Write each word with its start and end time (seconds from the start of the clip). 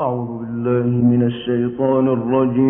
أعوذ 0.00 0.30
بالله 0.40 0.86
من 1.12 1.22
الشيطان 1.22 2.08
الرجيم. 2.08 2.60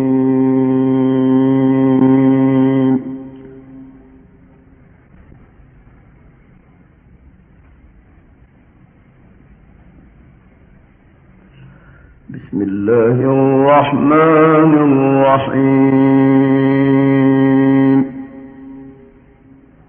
بسم 12.29 12.57
الله 12.61 13.17
الرحمن 13.35 14.71
الرحيم. 14.87 15.71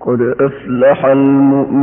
قد 0.00 0.20
أفلح 0.40 1.04
المؤمنين 1.04 1.81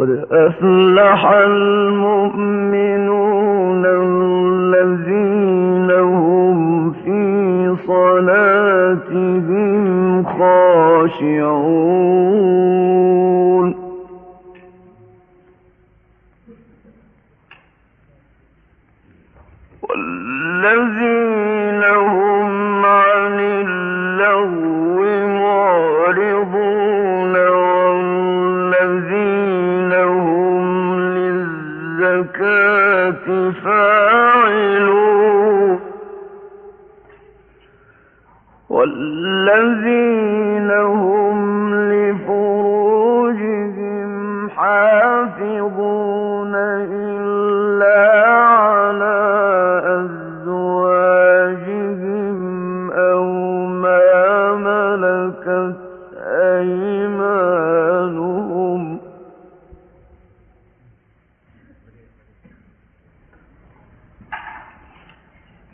قد 0.00 0.24
أفلح 0.32 1.30
المؤمنون 1.30 2.36
الذين 3.86 5.10
هم 5.90 6.90
في 6.90 7.76
صلاتهم 7.86 9.44
خاشعون. 11.18 11.70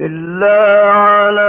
إلا 0.06 0.58
على 0.90 1.45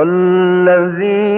والذين 0.00 1.29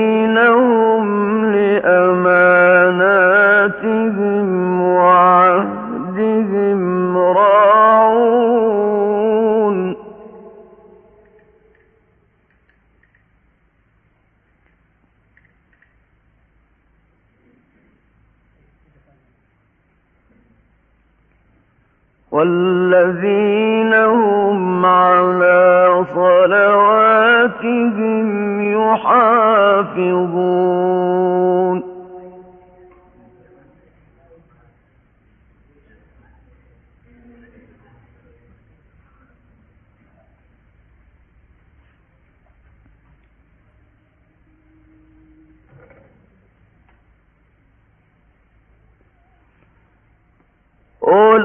Oh, 51.14 51.36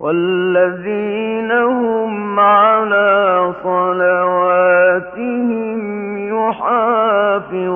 والذين 0.00 1.52
هم 1.52 2.40
على 2.40 3.52
صلواتهم 3.62 5.38
يحافظون. 6.28 7.70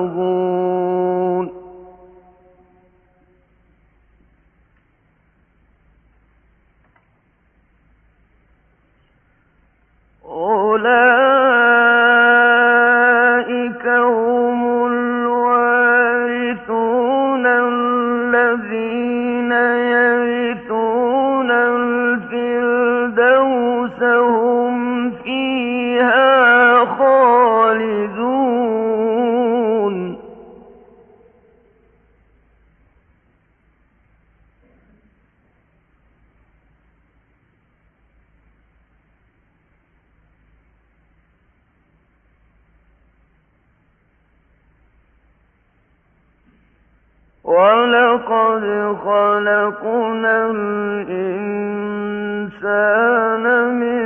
ولقد 47.55 48.63
خلقنا 49.05 50.35
الإنسان 50.51 51.45
من 53.79 54.05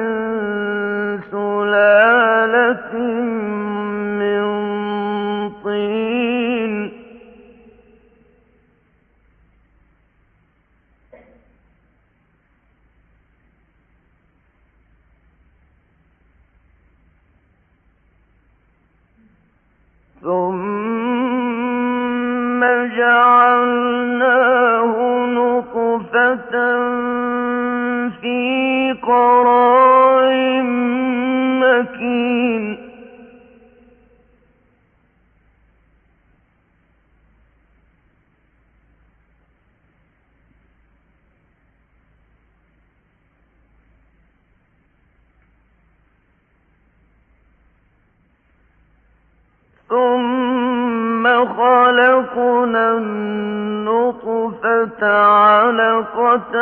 خلقنا 51.46 52.92
النطفة 52.98 55.02
علقة 55.24 56.56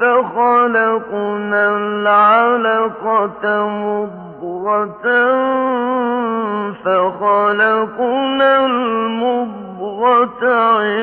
فخلقنا 0.00 1.76
العلقة 1.76 3.66
مضغة 3.68 5.06
فخلقنا 6.84 8.66
المضغة 8.66 10.44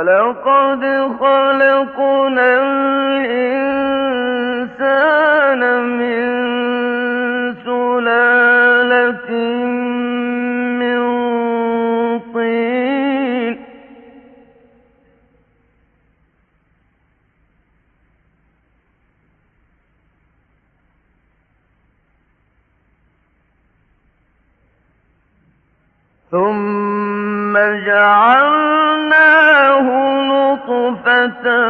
ولقد 0.04 0.82
خلقنا 1.20 2.48
الإنسان 2.62 3.53
نطفة 31.23 31.62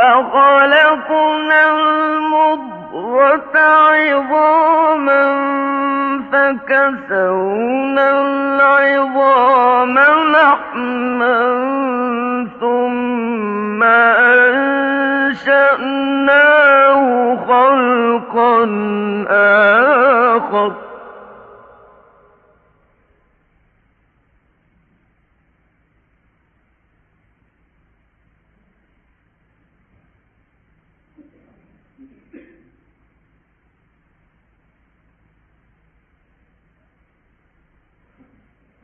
فخلقنا 0.00 1.60
المضغة 1.70 3.56
عظاما 3.58 5.24
فكسونا 6.32 8.06
العظام 8.22 9.98
لحما 10.32 11.40
ثم 12.60 13.82
أنشأناه 15.32 15.76
خلقا 17.48 18.56
آخر. 19.30 20.89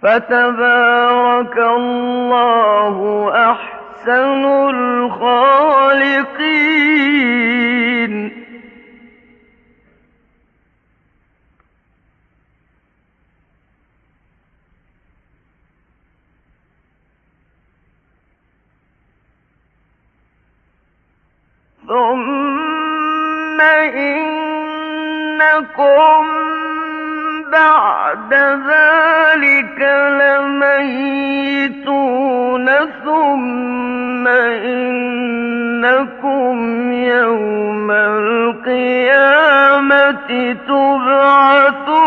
فتبارك 0.07 1.59
الله 1.59 2.97
أحسن 3.51 4.45
الخالقين. 4.71 5.67
ثم 21.89 23.61
إنكم 25.21 25.77
بعد 27.53 28.06
ذلك 28.33 29.81
لميتون 30.21 31.77
ثم 33.05 34.27
إنكم 34.69 36.57
يوم 36.93 37.91
القيامة 37.91 38.97
تبعثون. 40.69 42.07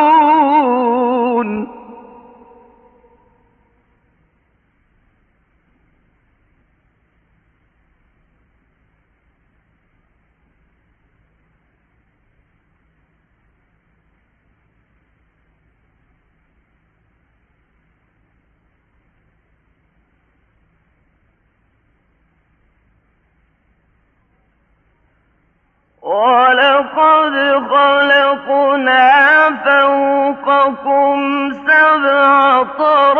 ولقد 26.09 27.35
خلقنا 27.69 29.11
فوقكم 29.65 31.17
سبع 31.67 32.63
طرائق 32.63 33.18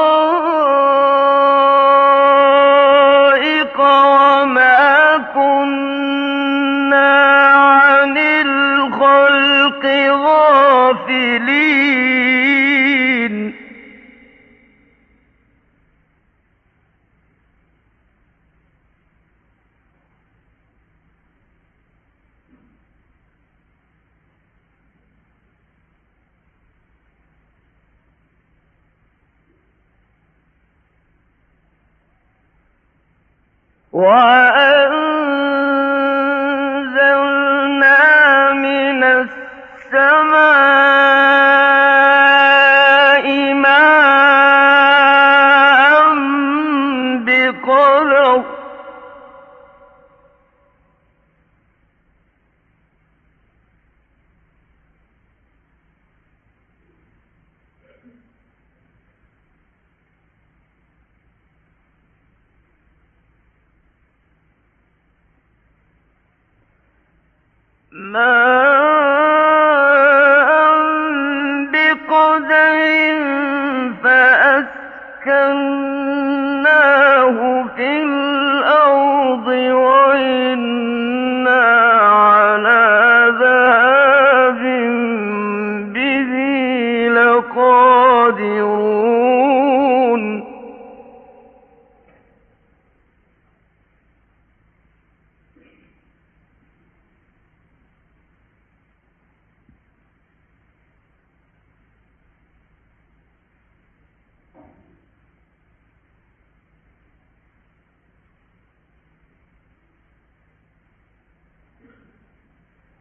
ماء 68.12 68.59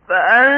فأنشأنا 0.09 0.58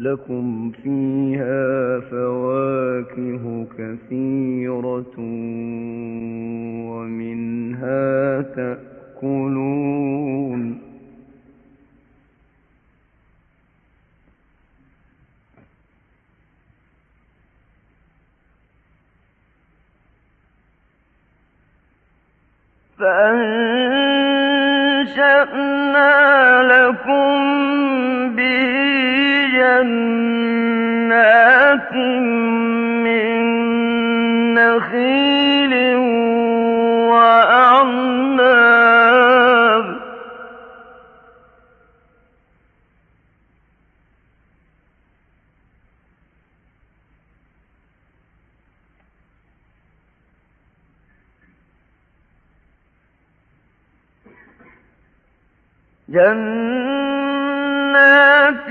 لكم 0.00 0.70
فيها 0.70 2.00
فواكه 2.00 3.66
كثيرة 3.78 5.14
ومنها 6.90 8.40
تأكلون 8.42 9.80
فأنشأنا 25.30 26.62
لكم 26.62 27.39
جنات 31.10 31.92
من 33.04 33.34
نخيل 34.54 35.74
وأعناب 37.10 38.80
جنات 57.70 58.70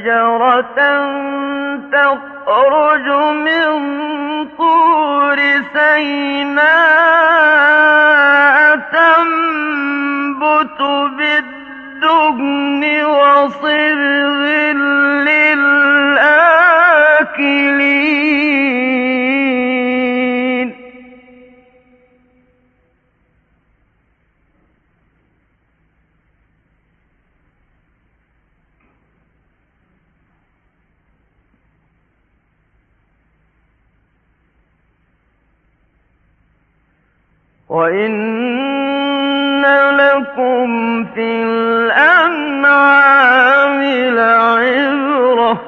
وشجرة 0.00 0.69
وإن 37.70 39.62
لكم 39.96 41.04
في 41.14 41.42
الأنعام 41.42 42.62
لعبرة 44.14 45.60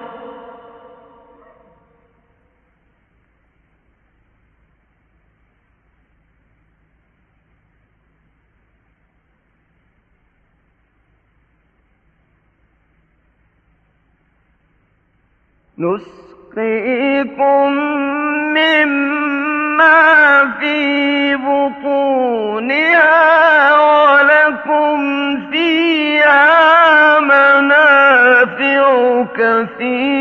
نسقيكم 16.62 18.01
منافع 29.31 30.20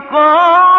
فقال 0.00 0.77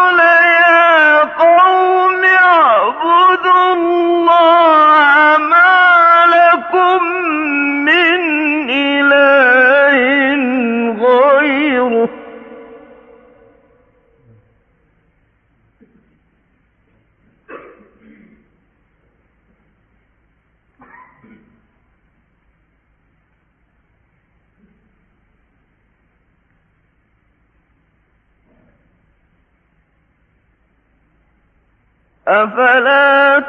أفلا 32.30 33.40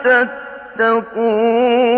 تتقون؟ 0.78 1.90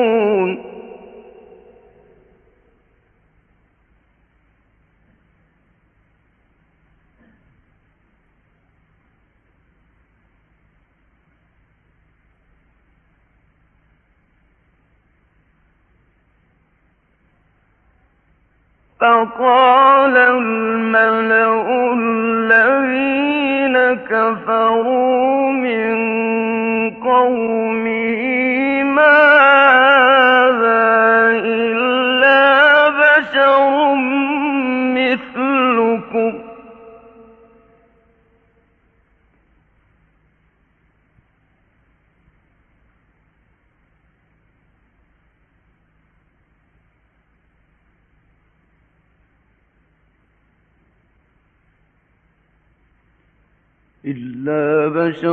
فقال 19.03 20.17
الملأ 20.17 21.93
الذين 21.93 23.77
كفروا 23.95 24.92
بشر 55.13 55.27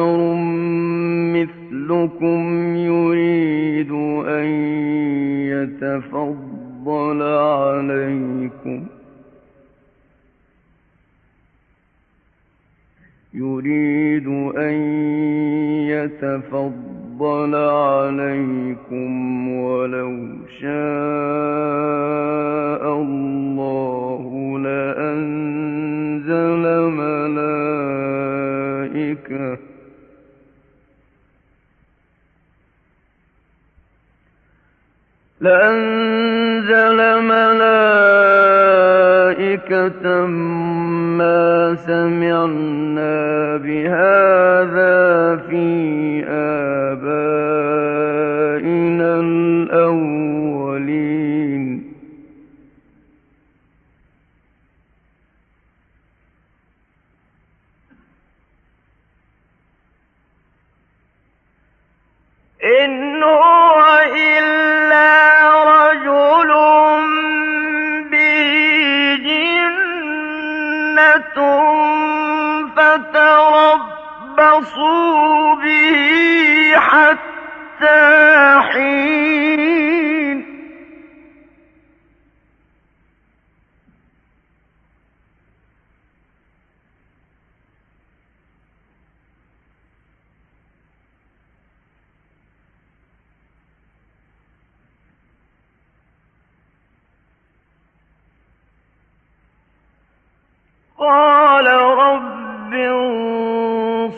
قال 100.99 101.67
رب 101.67 102.73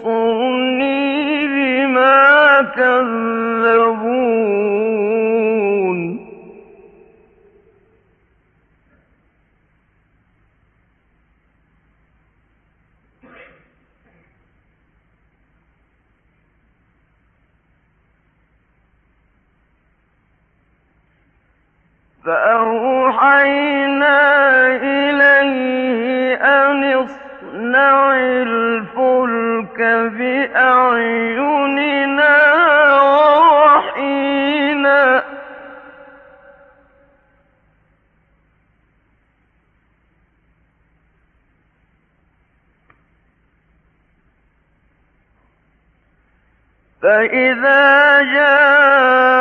انصرني 0.02 1.48
بما 1.48 2.62
كذب 2.76 3.51
فإذا 47.02 48.22
جاء 48.22 49.41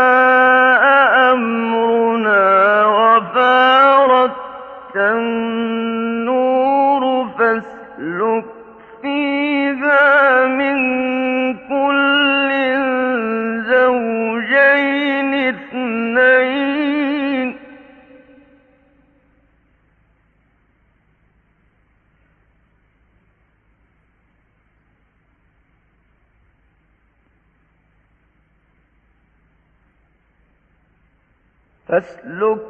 أسلك 32.00 32.69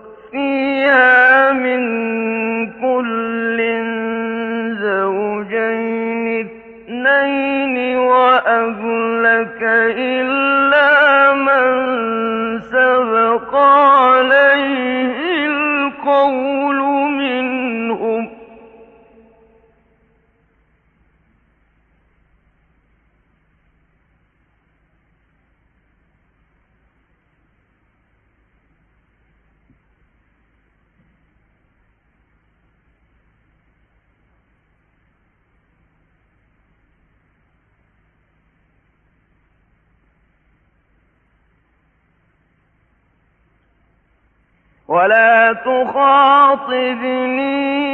ولا 44.91 45.53
تخاطبني 45.53 46.91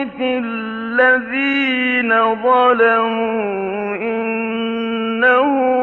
في 0.07 0.39
الذين 0.39 2.11
ظلموا 2.43 3.97
إنهم 3.97 5.76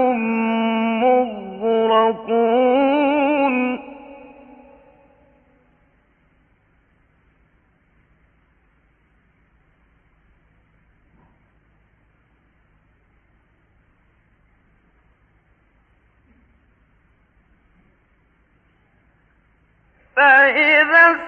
فإذا 20.16 21.20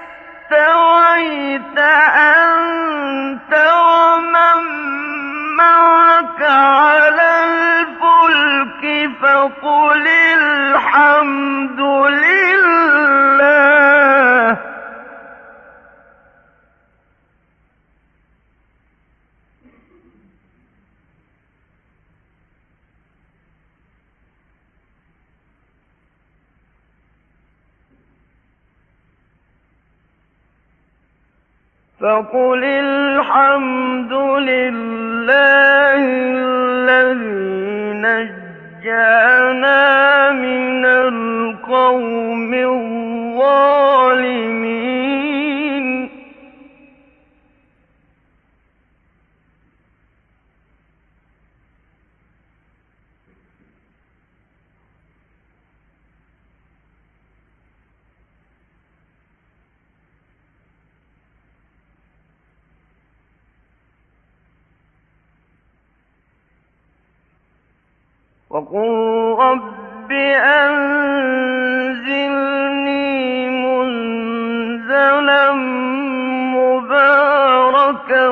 فقل 32.06 32.64
الحمد 32.64 34.14
لله 34.50 35.75
وقل 68.56 69.36
رب 69.40 70.12
أنزلني 72.06 73.50
منزلا 73.50 75.52
مباركا 76.56 78.28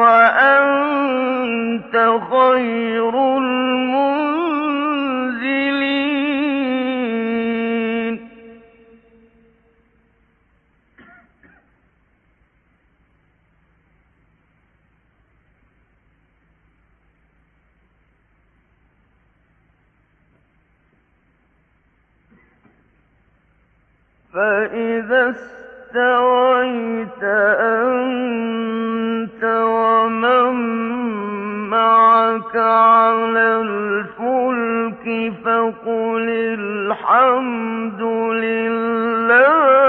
وأنت 0.00 1.94
خير 2.30 3.01
على 32.56 33.62
الفلك 33.66 35.32
فقل 35.44 36.26
الحمد 36.58 38.02
لله. 38.42 39.82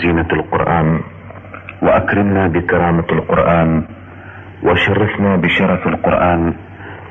بزينة 0.00 0.28
القرآن 0.32 1.00
وأكرمنا 1.82 2.48
بكرامة 2.48 3.04
القرآن 3.12 3.84
وشرفنا 4.62 5.36
بشرف 5.36 5.86
القرآن 5.86 6.54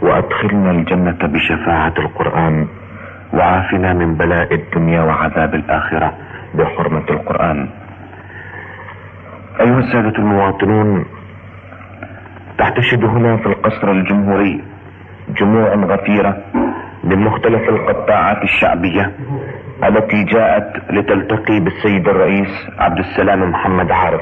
وأدخلنا 0.01 0.71
الجنة 0.71 1.17
بشفاعة 1.23 1.93
القرآن 1.99 2.67
وعافنا 3.33 3.93
من 3.93 4.15
بلاء 4.15 4.53
الدنيا 4.53 5.01
وعذاب 5.01 5.55
الآخرة 5.55 6.13
بحرمة 6.55 7.05
القرآن. 7.09 7.69
أيها 9.61 9.79
السادة 9.79 10.17
المواطنون 10.17 11.05
تحتشد 12.57 13.03
هنا 13.03 13.37
في 13.37 13.45
القصر 13.45 13.91
الجمهوري 13.91 14.63
جموع 15.37 15.75
غفيرة 15.75 16.37
من 17.03 17.17
مختلف 17.19 17.69
القطاعات 17.69 18.43
الشعبية 18.43 19.11
التي 19.83 20.23
جاءت 20.23 20.91
لتلتقي 20.91 21.59
بالسيد 21.59 22.07
الرئيس 22.07 22.69
عبد 22.79 22.99
السلام 22.99 23.51
محمد 23.51 23.91
عارف. 23.91 24.21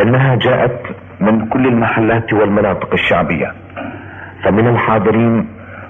إنها 0.00 0.34
جاءت 0.36 0.80
من 1.20 1.46
كل 1.46 1.66
المحلات 1.66 2.32
والمناطق 2.32 2.92
الشعبية. 2.92 3.52
فمن 4.42 4.68
الحاضرين 4.68 5.48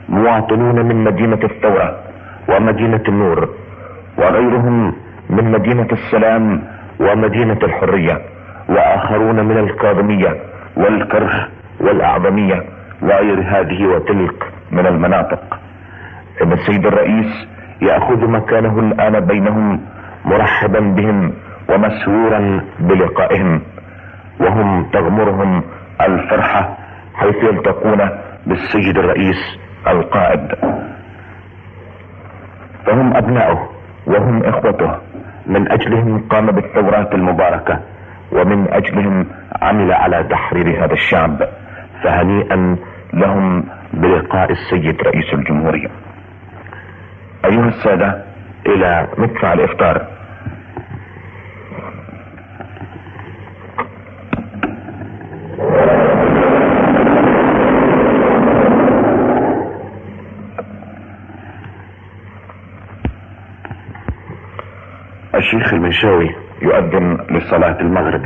مواطنون 0.09 0.87
من 0.87 1.05
مدينة 1.05 1.39
الثورة 1.45 2.01
ومدينة 2.49 3.03
النور 3.09 3.49
وغيرهم 4.19 4.95
من 5.31 5.51
مدينة 5.53 5.89
السلام 5.93 6.63
ومدينة 7.01 7.59
الحرية 7.63 8.21
وآخرون 8.69 9.45
من 9.45 9.59
الكاظمية 9.59 10.37
والكرخ 10.77 11.49
والأعظمية 11.81 12.63
وغير 13.03 13.41
هذه 13.41 13.87
وتلك 13.87 14.45
من 14.71 14.87
المناطق. 14.87 15.59
إن 16.43 16.53
السيد 16.53 16.87
الرئيس 16.87 17.49
يأخذ 17.83 18.27
مكانه 18.31 18.79
الآن 18.79 19.21
بينهم 19.21 19.81
مرحبا 20.25 20.81
بهم 20.81 21.33
ومسرورا 21.69 22.61
بلقائهم 22.81 23.63
وهم 24.41 24.85
تغمرهم 24.93 25.63
الفرحة 26.01 26.77
حيث 27.15 27.37
يلتقون 27.37 28.09
بالسيد 28.47 28.99
الرئيس 28.99 29.59
القائد. 29.89 30.53
فهم 32.87 33.17
أبناؤه 33.17 33.69
وهم 34.07 34.43
إخوته 34.45 34.91
من 35.47 35.73
أجلهم 35.73 36.29
قام 36.31 36.47
بالثورات 36.47 37.15
المباركة 37.15 37.81
ومن 38.33 38.69
أجلهم 38.73 39.27
عمل 39.63 39.93
على 39.93 40.25
تحرير 40.31 40.85
هذا 40.85 40.93
الشعب 40.93 41.49
فهنيئا 42.03 42.77
لهم 43.15 43.65
بلقاء 43.95 44.53
السيد 44.53 45.03
رئيس 45.03 45.35
الجمهورية. 45.35 45.89
أيها 47.45 47.69
السادة 47.69 48.25
إلى 48.67 49.09
مدفع 49.19 49.53
الإفطار. 49.53 50.07
الشيخ 65.35 65.73
المنشاوي 65.75 66.35
يؤذن 66.63 67.19
لصلاة 67.31 67.81
المغرب. 67.81 68.23